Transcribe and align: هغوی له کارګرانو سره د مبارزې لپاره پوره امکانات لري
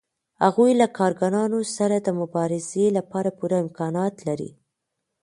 هغوی 0.43 0.71
له 0.81 0.87
کارګرانو 0.97 1.59
سره 1.77 1.95
د 1.99 2.07
مبارزې 2.19 2.85
لپاره 2.97 3.29
پوره 3.37 3.57
امکانات 3.65 4.15
لري 4.27 4.49